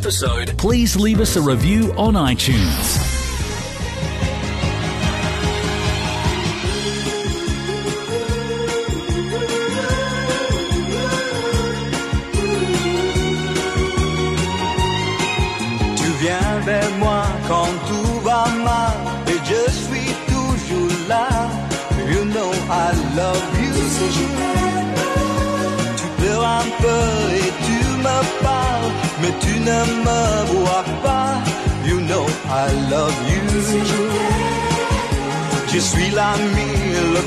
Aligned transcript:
episode, 0.00 0.56
please 0.56 0.96
leave 0.96 1.20
us 1.20 1.36
a 1.36 1.42
review 1.42 1.92
on 1.92 2.14
iTunes. 2.14 3.09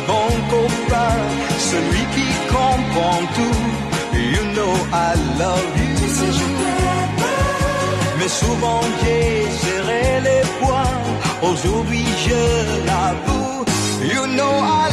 bon 0.07 0.29
copain, 0.53 1.15
celui 1.71 2.03
qui 2.15 2.27
comprend 2.55 3.19
tout. 3.37 3.63
You 4.35 4.43
know 4.55 4.73
I 4.93 5.15
love 5.39 5.69
you. 5.77 5.95
Tu 5.99 6.07
sais, 6.17 6.31
je 6.39 6.45
Mais 8.19 8.27
souvent 8.27 8.81
j'ai 9.01 9.47
serré 9.63 10.21
les 10.27 10.43
poings. 10.59 11.01
Aujourd'hui 11.49 12.05
je 12.27 12.85
l'avoue. 12.87 13.65
You 14.13 14.23
know 14.37 14.53
I 14.61 14.92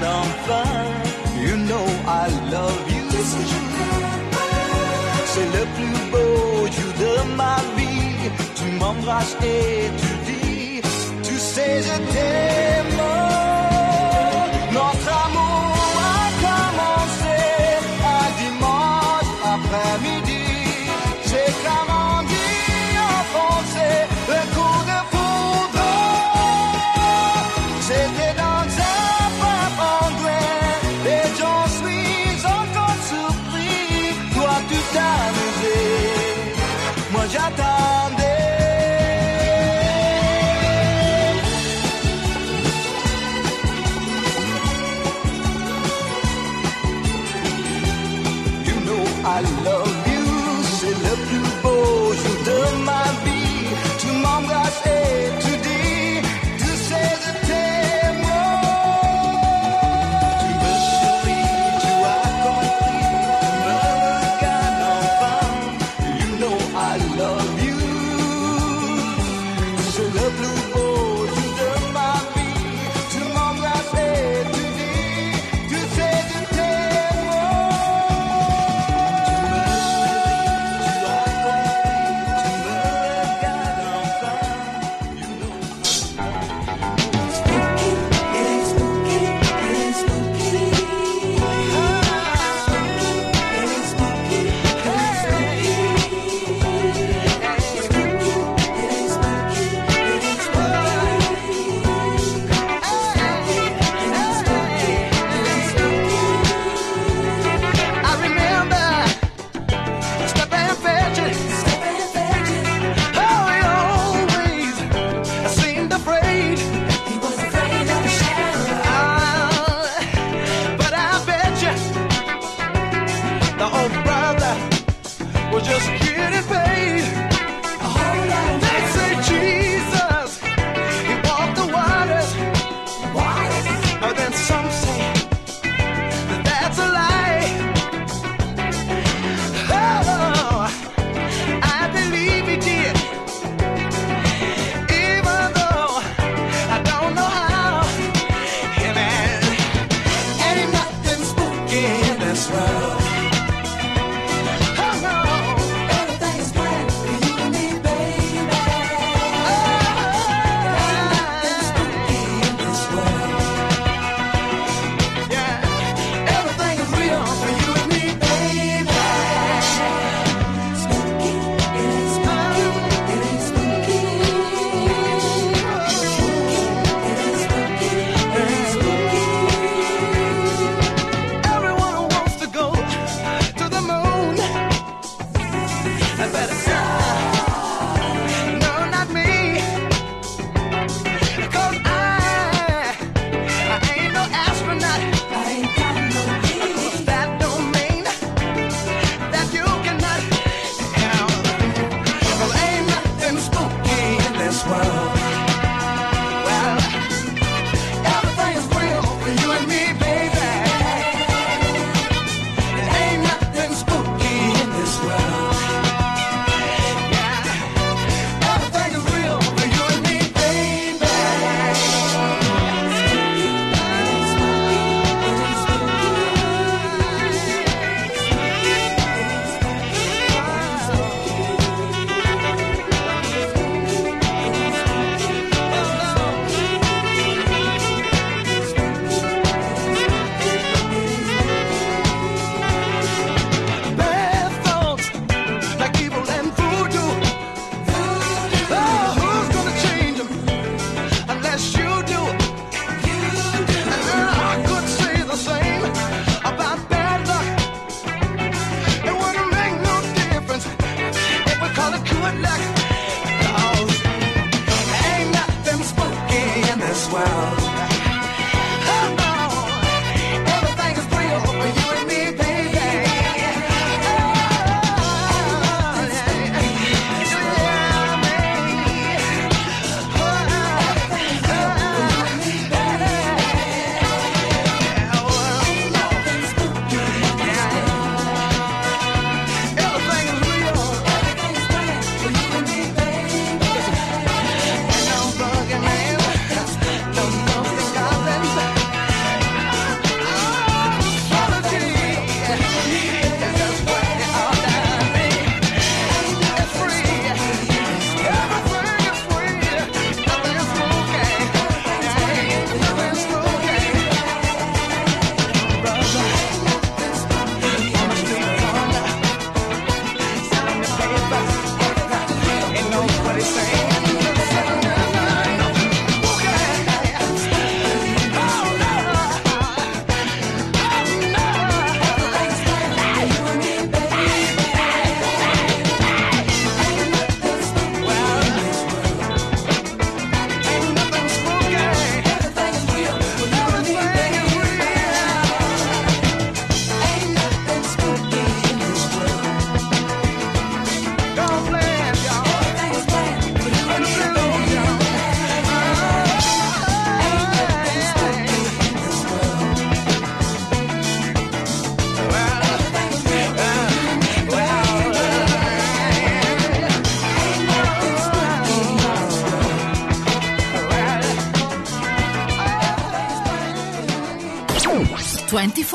that 0.00 0.06
I'm 0.16 0.30
fine. 0.48 1.44
You 1.44 1.56
know 1.68 1.86
I 2.06 2.26
love 2.50 2.90
you. 2.92 3.04
C'est 5.32 5.50
le 5.58 5.64
plus 5.76 5.98
beau 6.12 6.66
jour 6.76 6.92
de 7.04 7.36
ma 7.36 7.56
vie. 7.76 8.30
Tu 8.56 8.64
m'embrasses 8.80 9.36
et 9.42 9.90
tu 10.02 10.10
dis, 10.28 10.80
tu 11.22 11.34
sais, 11.38 11.82
je 11.82 11.96
t'aime. 12.12 13.27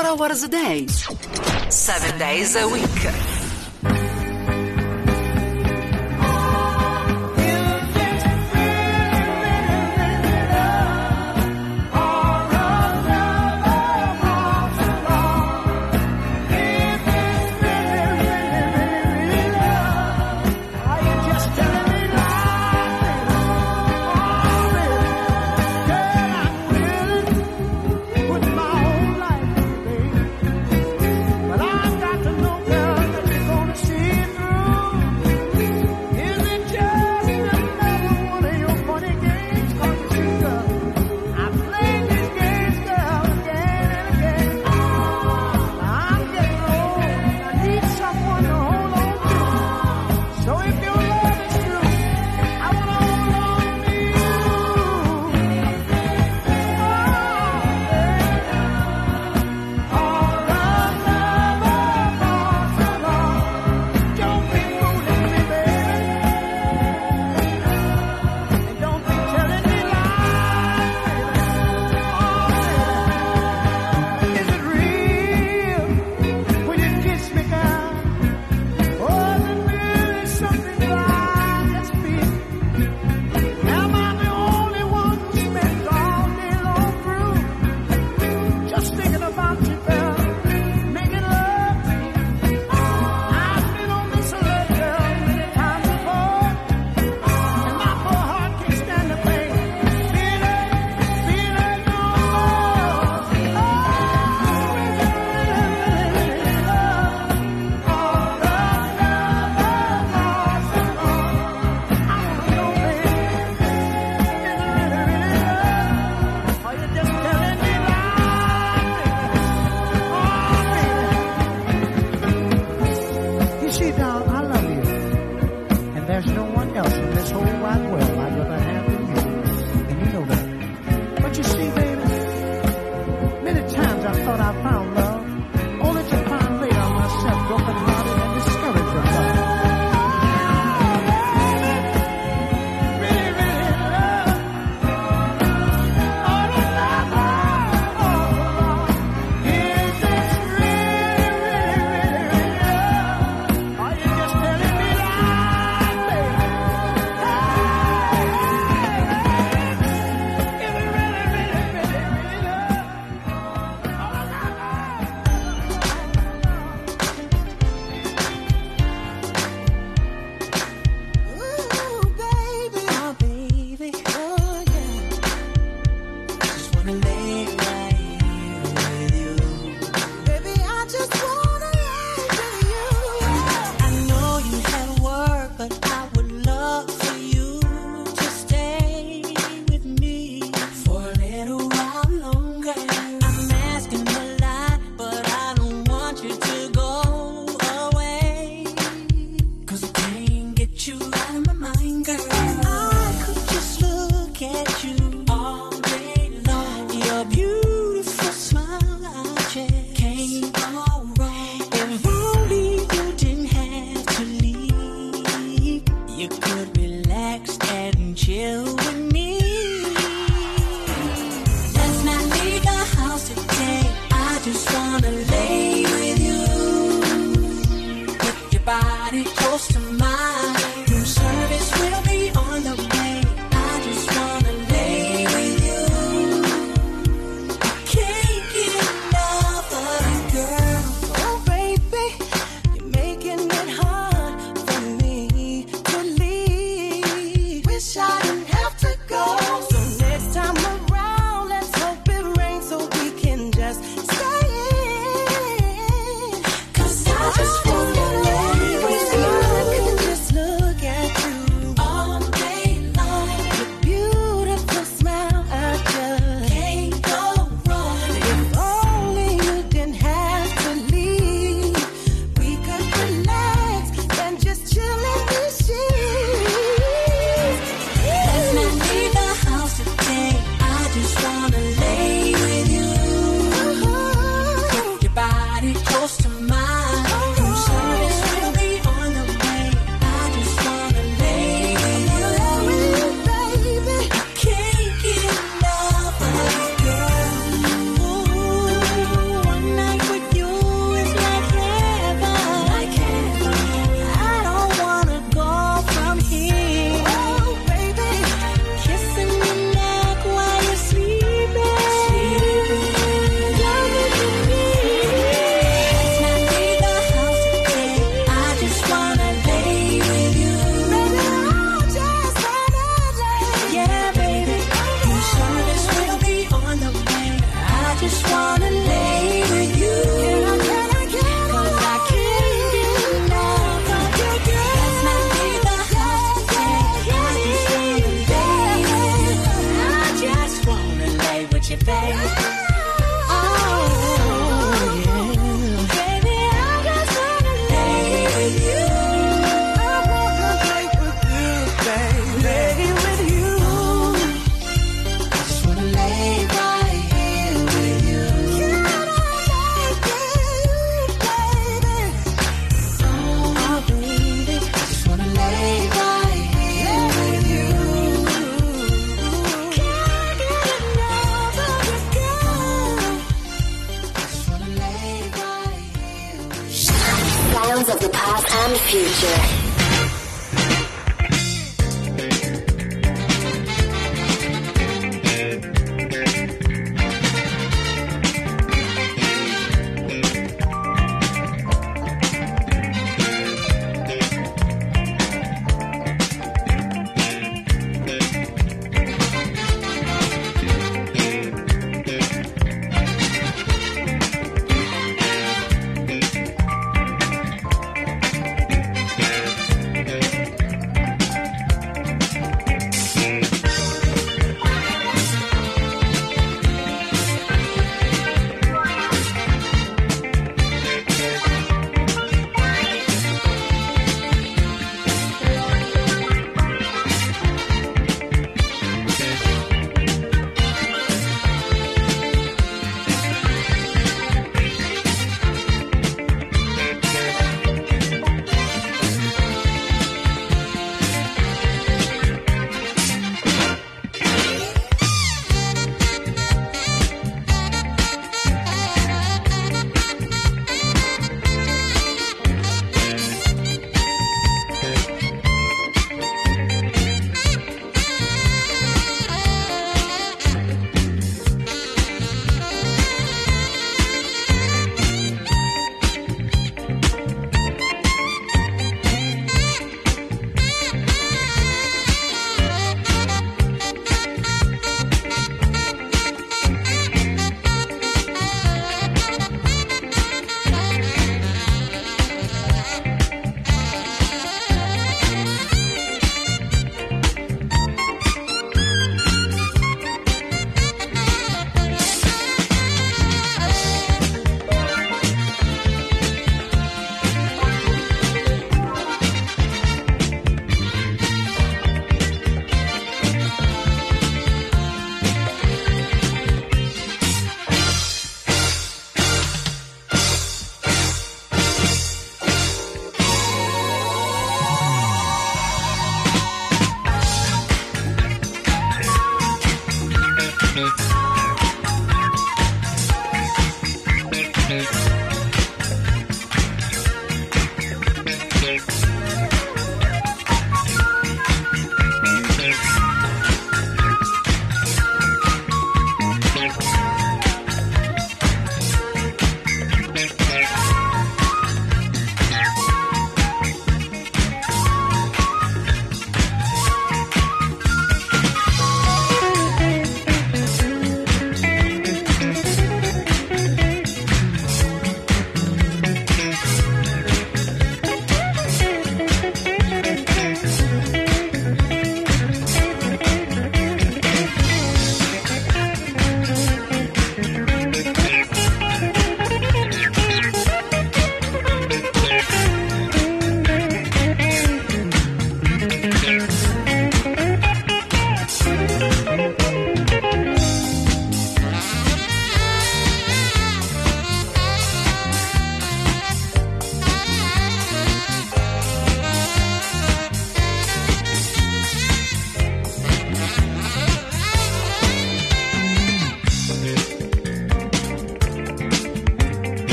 24 0.00 0.26
hours 0.26 0.42
a 0.44 0.48
day, 0.48 0.86
7 1.68 2.18
days 2.18 2.56
a 2.56 2.66
week. 2.68 3.29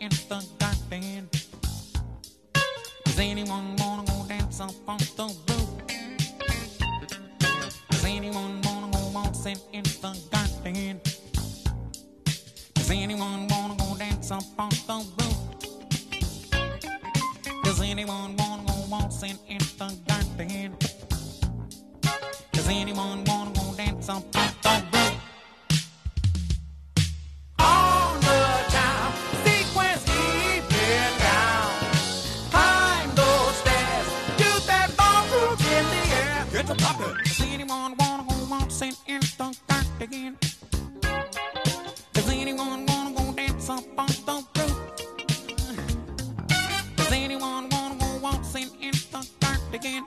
in 0.00 0.08
the 0.08 0.44
garden. 0.58 1.28
Does 3.04 3.18
anyone 3.18 3.76
wanna 3.76 4.04
go 4.04 4.24
dance 4.26 4.60
up 4.60 4.74
on 4.88 4.98
the 4.98 5.26
roof? 5.48 5.68
Does 7.90 8.04
anyone 8.04 8.62
wanna 8.62 8.90
go 8.92 9.10
waltzing 9.14 9.58
in 9.72 9.82
the 9.82 10.16
garden? 10.32 11.00
Does 12.74 12.90
anyone 12.90 13.46
wanna 13.48 13.76
go 13.76 13.96
dance 13.98 14.30
up 14.30 14.44
on 14.58 14.70
the 14.70 15.04
roof? 15.18 15.36
Does 17.62 17.80
anyone 17.82 18.36
wanna 18.36 18.64
go 18.66 18.74
waltzing 18.88 19.38
in 19.48 19.58
the 19.78 19.94
garden? 20.08 20.76
Does 22.52 22.68
anyone 22.68 23.24
wanna 23.24 23.52
go 23.52 23.74
dance 23.76 24.08
up 24.08 24.16
on 24.16 24.30
the 24.32 24.38
roof? 24.38 24.59
again. 40.00 40.36
Does 42.12 42.28
anyone 42.30 42.86
wanna 42.86 43.12
go 43.14 43.32
dance 43.32 43.68
up 43.68 43.84
on 43.98 44.08
the 44.26 44.44
roof? 44.56 44.78
Does 46.96 47.12
anyone 47.12 47.68
wanna 47.68 47.96
go 47.98 48.18
waltzing 48.22 48.70
in 48.80 48.92
the 49.12 49.28
dark 49.40 49.60
again? 49.72 50.04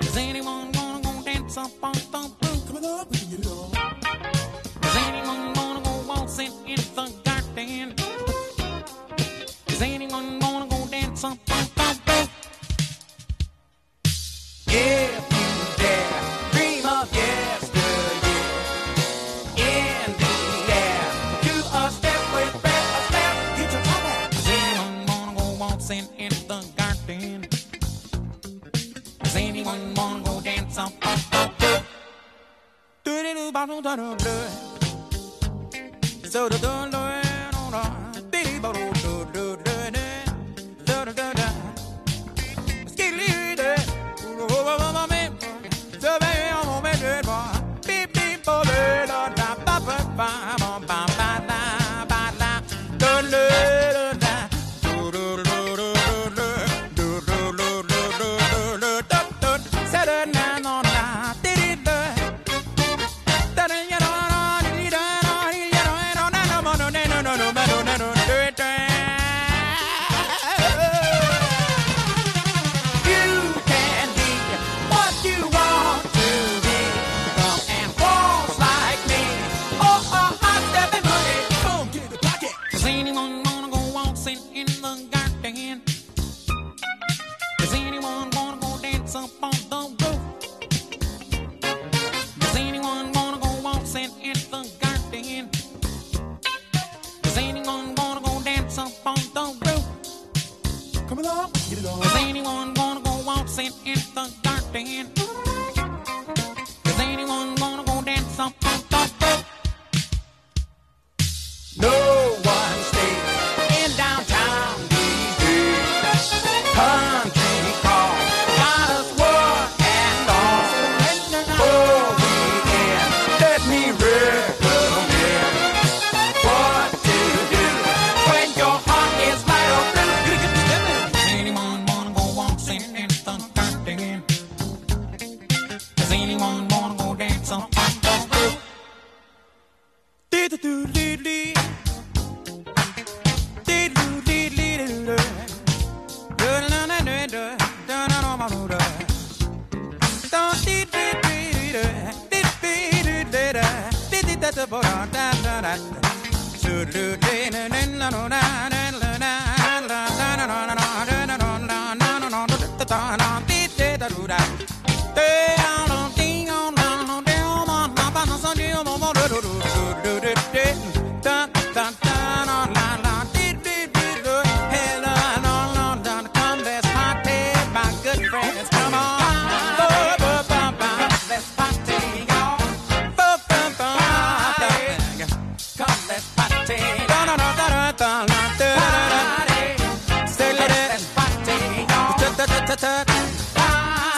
Does 0.00 0.16
anyone 0.16 0.72
wanna 0.72 1.02
go 1.02 1.22
dance 1.24 1.56
up 1.56 1.70
on 1.82 1.94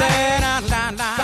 that 0.09 0.62
la, 0.68 0.90
la, 0.90 1.16
la. 1.18 1.22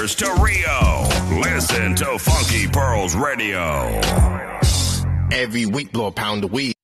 To 0.00 0.34
Rio, 0.42 1.40
listen 1.42 1.94
to 1.96 2.18
Funky 2.18 2.66
Pearls 2.66 3.14
Radio. 3.14 4.00
Every 5.30 5.66
week, 5.66 5.92
blow 5.92 6.06
a 6.06 6.10
pound 6.10 6.42
of 6.42 6.52
weed. 6.52 6.79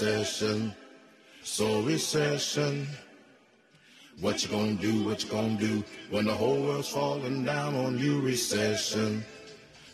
recession, 0.00 0.74
so 1.42 1.80
recession. 1.80 2.86
What 4.20 4.42
you 4.42 4.50
gonna 4.50 4.74
do, 4.74 5.04
what 5.04 5.24
you 5.24 5.30
gonna 5.30 5.56
do 5.56 5.82
when 6.10 6.26
the 6.26 6.34
whole 6.34 6.60
world's 6.60 6.88
falling 6.88 7.46
down 7.46 7.74
on 7.74 7.98
you? 7.98 8.20
Recession, 8.20 9.24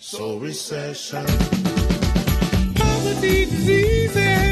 so 0.00 0.38
recession. 0.38 1.24
Poverty 2.74 3.44
diseases. 3.44 4.51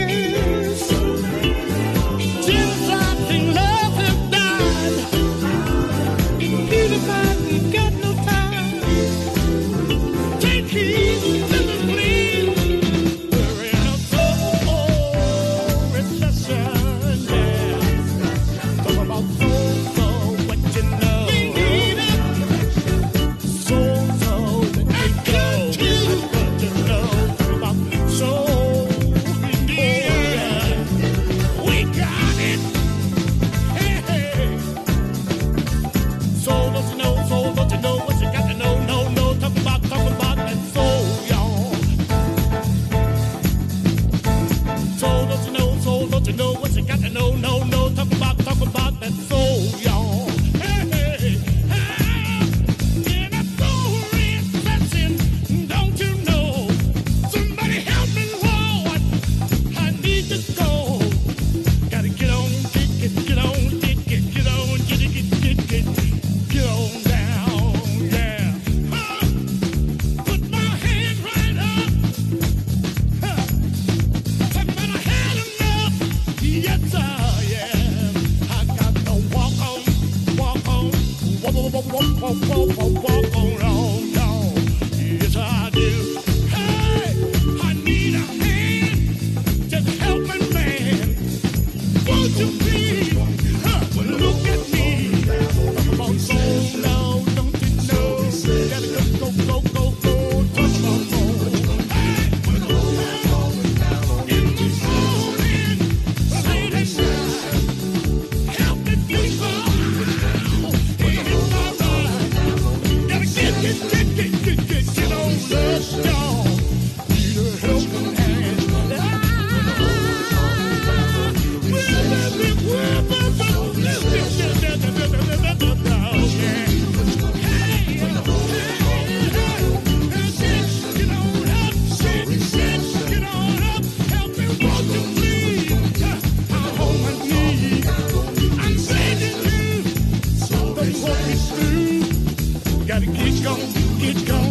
Gotta 142.87 143.07
get 143.07 143.33
you, 143.33 143.57
get 144.01 144.29
you. 144.29 144.50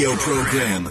radio 0.00 0.16
program. 0.16 0.89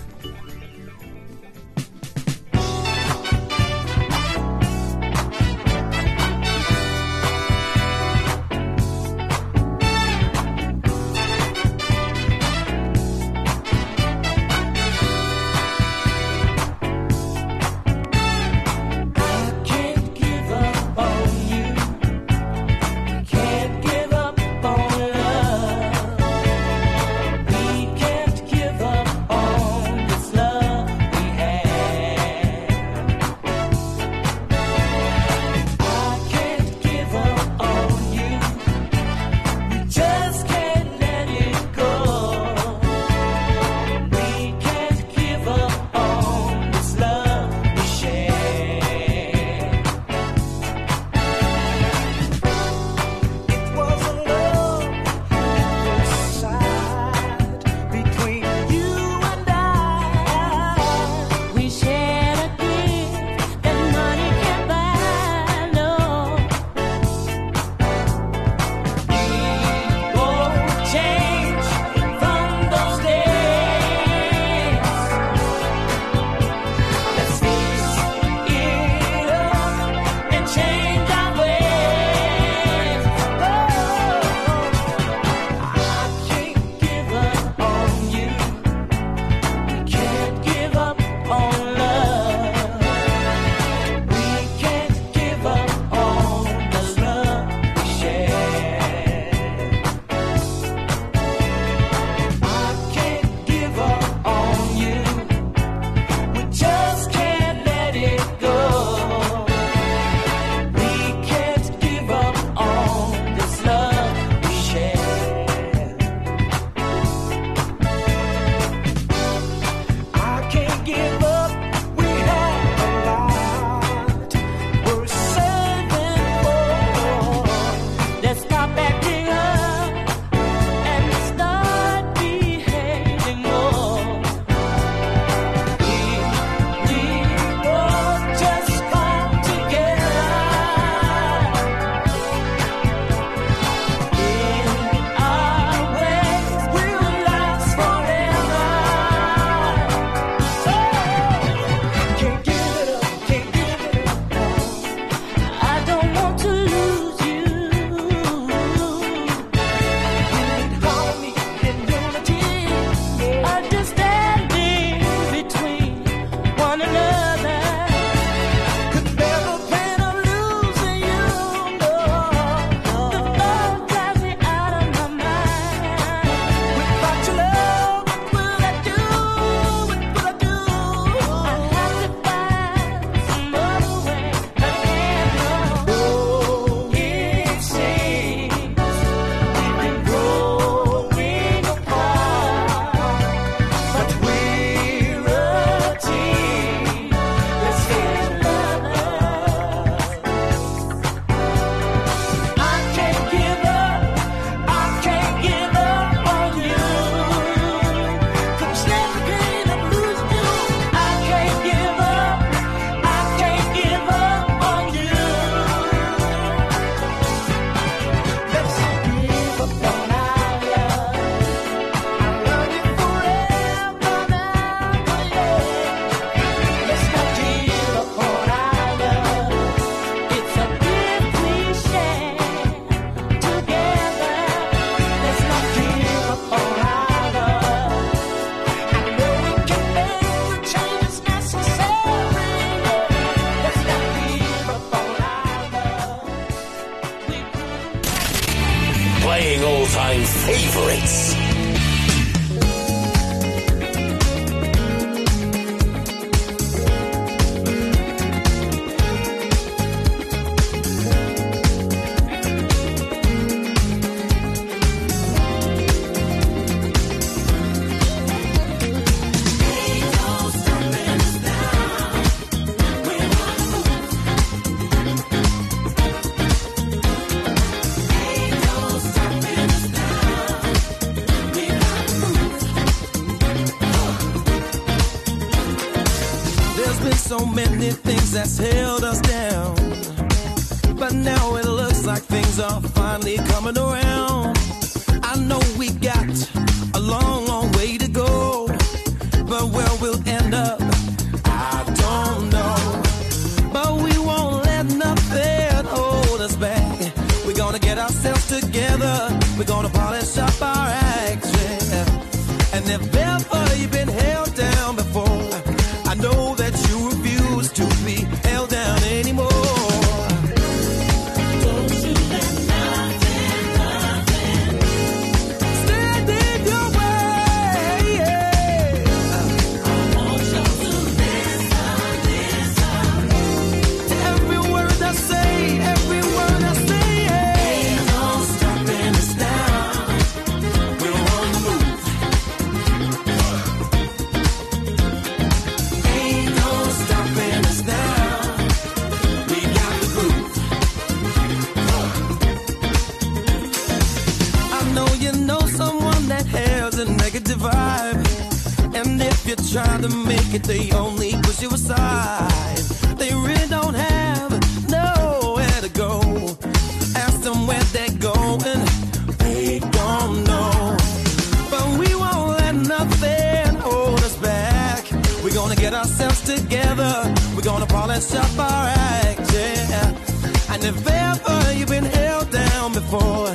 get 375.89 375.97
ourselves 375.97 376.41
together. 376.41 377.13
We're 377.55 377.63
gonna 377.63 377.87
polish 377.87 378.33
up 378.35 378.59
our 378.59 378.87
act, 378.87 379.53
yeah. 379.53 380.73
And 380.73 380.83
if 380.83 381.07
ever 381.07 381.73
you've 381.73 381.89
been 381.89 382.03
held 382.05 382.51
down 382.51 382.93
before, 382.93 383.49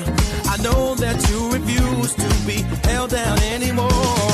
I 0.53 0.57
know 0.63 0.95
that 0.97 1.19
you 1.31 1.53
refuse 1.53 2.13
to 2.15 2.29
be 2.47 2.63
held 2.89 3.11
down 3.11 3.39
anymore. 3.39 4.34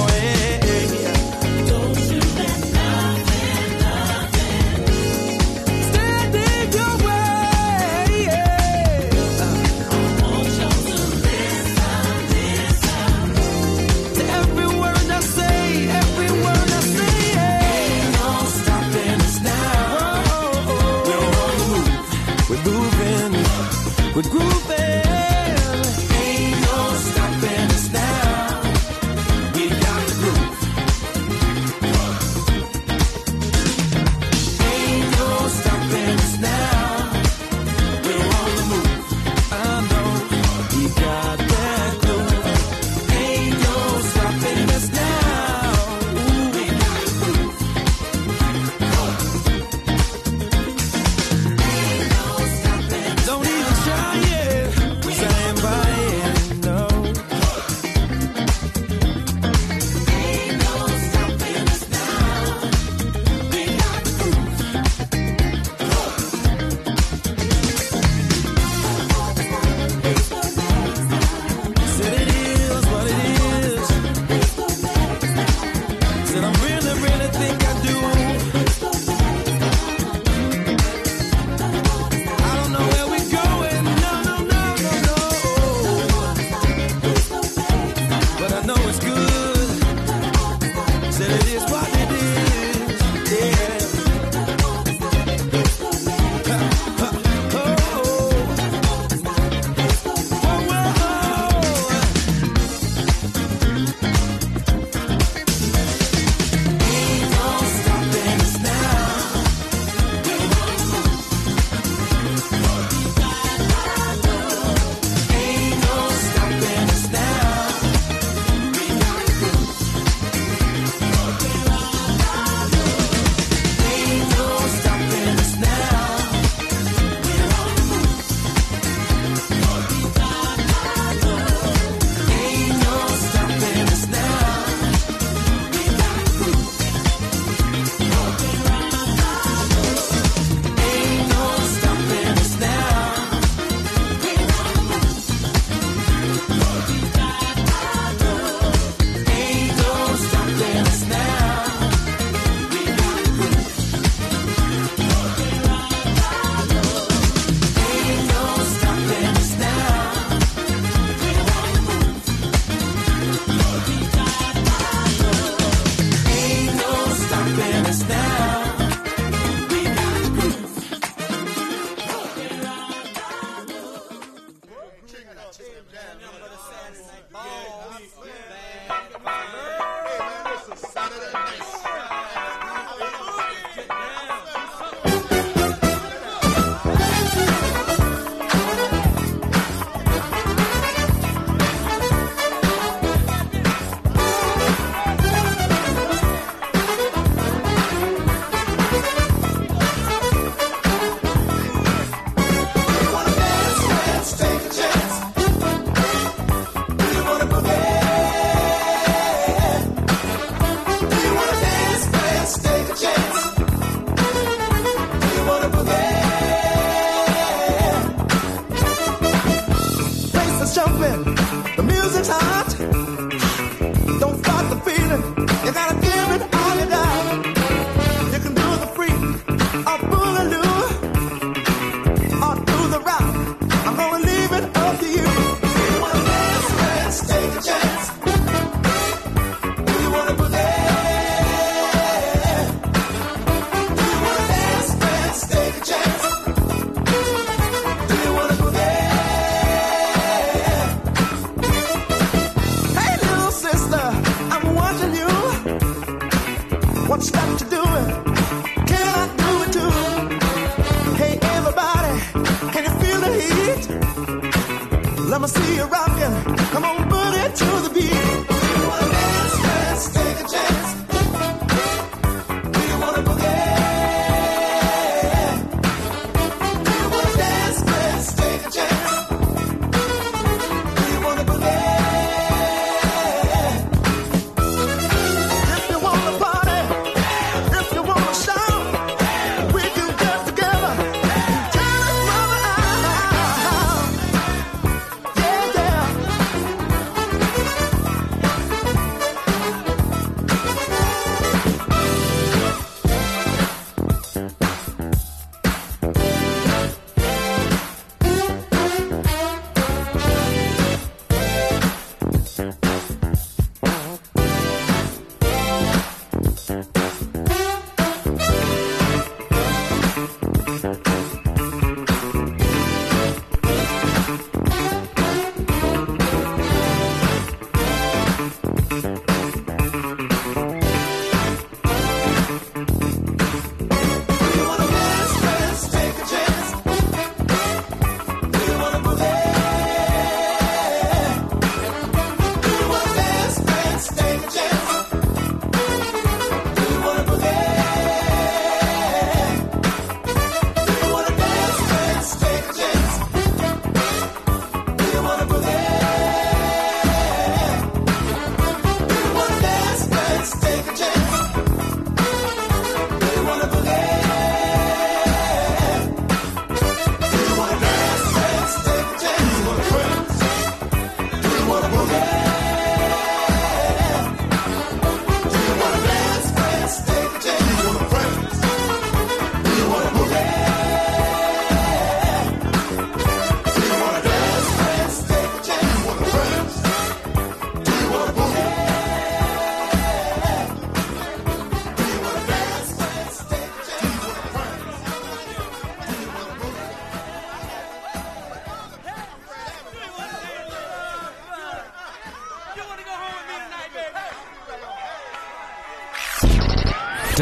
would 24.22 24.30
grow 24.30 24.49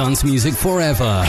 Dance 0.09 0.25
music 0.25 0.55
forever. 0.55 1.23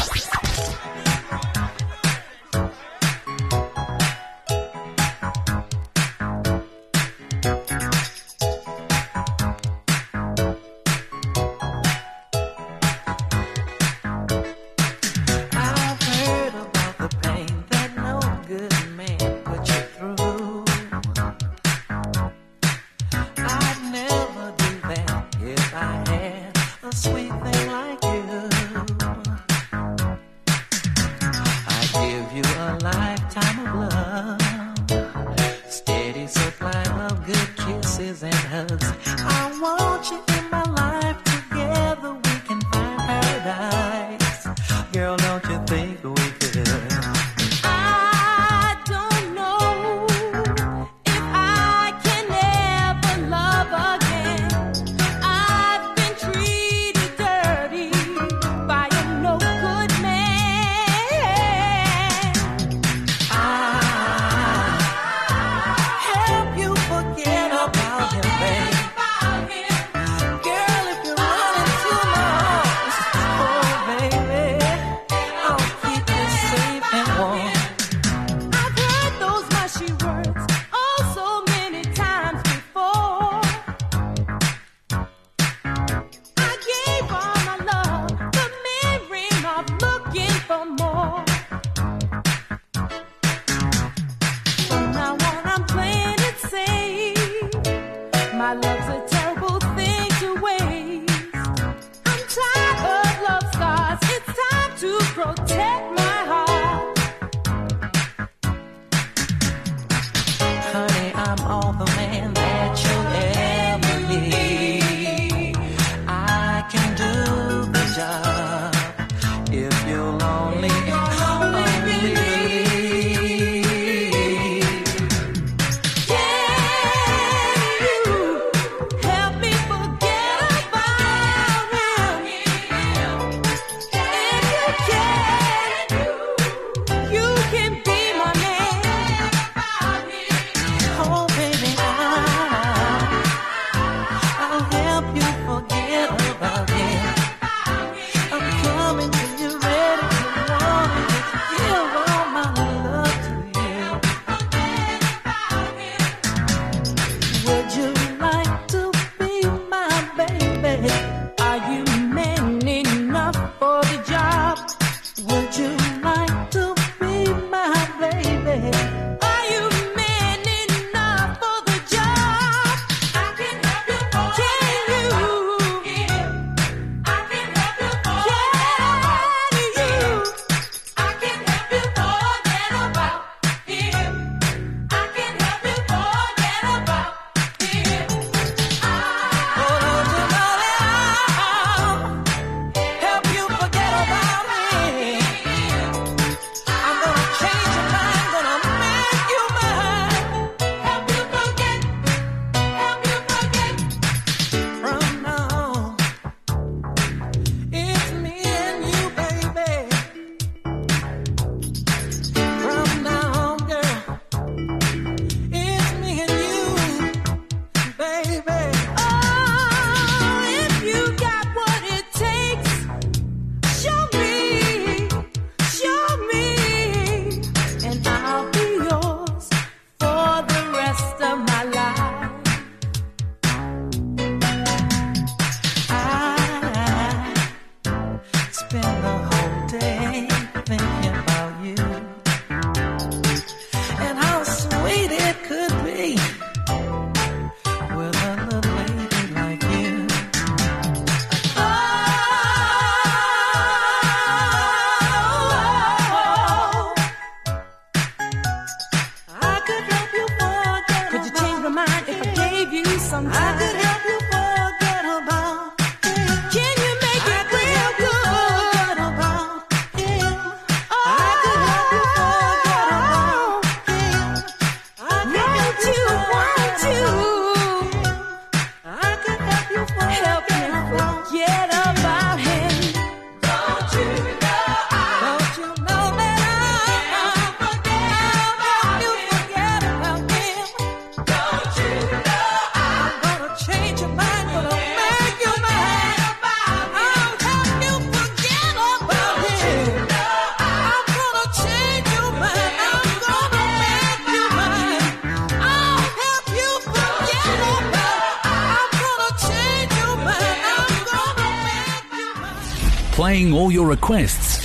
Playing 313.19 313.51
all 313.51 313.69
your 313.69 313.85
requests. 313.85 314.58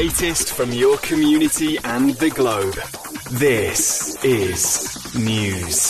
latest 0.00 0.52
from 0.52 0.70
your 0.72 0.98
community 0.98 1.78
and 1.84 2.10
the 2.16 2.28
globe. 2.28 2.74
This 3.30 4.22
is 4.22 5.14
News. 5.14 5.85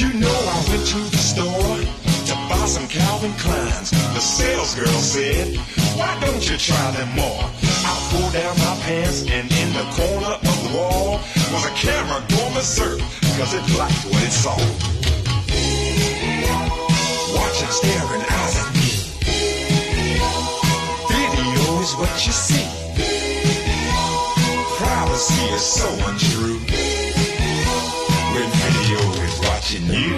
You 0.00 0.14
know 0.14 0.32
I 0.32 0.64
went 0.70 0.86
to 0.86 0.98
the 1.12 1.18
store 1.18 1.76
to 2.24 2.34
buy 2.48 2.64
some 2.64 2.88
Calvin 2.88 3.32
Kleins. 3.32 3.90
The 4.14 4.20
sales 4.20 4.74
girl 4.74 4.86
said, 4.86 5.58
why 5.94 6.18
don't 6.22 6.40
you 6.48 6.56
try 6.56 6.90
them 6.92 7.10
more? 7.10 7.44
I 7.84 8.08
pulled 8.08 8.32
down 8.32 8.56
my 8.56 8.80
pants 8.80 9.28
and 9.28 9.52
in 9.52 9.72
the 9.74 9.84
corner 9.92 10.40
of 10.40 10.56
the 10.64 10.72
wall 10.74 11.20
was 11.52 11.66
a 11.66 11.74
camera 11.76 12.24
going 12.32 12.54
berserk 12.54 12.96
because 13.20 13.52
it 13.52 13.60
liked 13.76 14.00
what 14.08 14.22
it 14.24 14.32
saw. 14.32 14.56
Watching, 17.36 17.68
staring 17.68 18.24
eyes 18.24 18.56
at 18.56 18.72
me. 18.72 18.88
Video 21.12 21.80
is 21.84 21.92
what 22.00 22.24
you 22.24 22.32
see. 22.32 22.64
Privacy 24.78 25.44
is 25.52 25.60
so 25.60 25.88
untrue 26.08 26.89
watching 29.70 29.86
you. 29.86 30.10